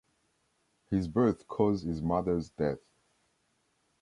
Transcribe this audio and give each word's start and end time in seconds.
His 0.89 1.07
birth 1.07 1.47
caused 1.47 1.85
his 1.85 2.01
mother’s 2.01 2.49
death. 2.49 2.79